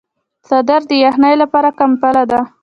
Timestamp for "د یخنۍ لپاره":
0.89-1.69